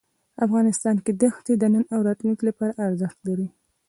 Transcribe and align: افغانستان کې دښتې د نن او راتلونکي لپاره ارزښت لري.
افغانستان 0.45 0.95
کې 1.05 1.11
دښتې 1.21 1.53
د 1.57 1.63
نن 1.73 1.83
او 1.93 1.99
راتلونکي 2.07 2.43
لپاره 2.49 2.79
ارزښت 2.87 3.19
لري. 3.27 3.47